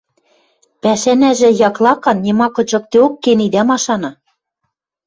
Пӓшӓнӓжӹ 0.81 1.49
яклакан, 1.67 2.17
нима 2.25 2.47
кычыкдеок 2.55 3.13
кен 3.23 3.39
идӓ 3.45 3.63
машаны. 3.69 4.11